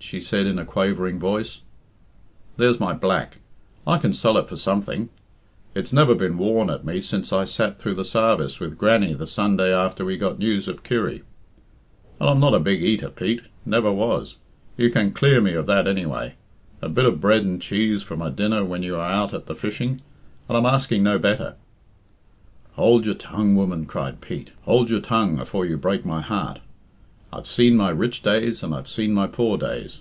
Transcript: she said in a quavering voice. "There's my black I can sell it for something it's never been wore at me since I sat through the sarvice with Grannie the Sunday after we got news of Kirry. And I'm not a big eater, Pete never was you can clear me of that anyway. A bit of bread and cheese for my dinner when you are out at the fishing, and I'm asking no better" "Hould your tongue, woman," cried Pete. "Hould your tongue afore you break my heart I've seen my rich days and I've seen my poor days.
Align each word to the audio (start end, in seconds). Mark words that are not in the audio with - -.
she 0.00 0.20
said 0.22 0.46
in 0.46 0.58
a 0.58 0.64
quavering 0.64 1.18
voice. 1.18 1.60
"There's 2.56 2.80
my 2.80 2.94
black 2.94 3.40
I 3.86 3.98
can 3.98 4.14
sell 4.14 4.38
it 4.38 4.48
for 4.48 4.56
something 4.56 5.10
it's 5.74 5.92
never 5.92 6.14
been 6.14 6.38
wore 6.38 6.70
at 6.70 6.82
me 6.84 7.02
since 7.02 7.30
I 7.30 7.44
sat 7.44 7.78
through 7.78 7.92
the 7.94 8.06
sarvice 8.06 8.58
with 8.58 8.78
Grannie 8.78 9.12
the 9.12 9.26
Sunday 9.26 9.74
after 9.74 10.06
we 10.06 10.16
got 10.16 10.38
news 10.38 10.66
of 10.66 10.82
Kirry. 10.82 11.24
And 12.18 12.30
I'm 12.30 12.40
not 12.40 12.54
a 12.54 12.58
big 12.60 12.82
eater, 12.82 13.10
Pete 13.10 13.42
never 13.66 13.92
was 13.92 14.36
you 14.78 14.88
can 14.88 15.12
clear 15.12 15.42
me 15.42 15.52
of 15.52 15.66
that 15.66 15.86
anyway. 15.86 16.36
A 16.80 16.88
bit 16.88 17.04
of 17.04 17.20
bread 17.20 17.44
and 17.44 17.60
cheese 17.60 18.02
for 18.02 18.16
my 18.16 18.30
dinner 18.30 18.64
when 18.64 18.82
you 18.82 18.94
are 18.96 19.10
out 19.12 19.34
at 19.34 19.44
the 19.44 19.54
fishing, 19.56 20.00
and 20.48 20.56
I'm 20.56 20.64
asking 20.64 21.02
no 21.02 21.18
better" 21.18 21.56
"Hould 22.76 23.04
your 23.04 23.14
tongue, 23.14 23.56
woman," 23.56 23.84
cried 23.84 24.22
Pete. 24.22 24.52
"Hould 24.64 24.88
your 24.88 25.00
tongue 25.00 25.38
afore 25.38 25.66
you 25.66 25.76
break 25.76 26.06
my 26.06 26.22
heart 26.22 26.60
I've 27.30 27.46
seen 27.46 27.76
my 27.76 27.90
rich 27.90 28.22
days 28.22 28.62
and 28.62 28.74
I've 28.74 28.88
seen 28.88 29.12
my 29.12 29.26
poor 29.26 29.58
days. 29.58 30.00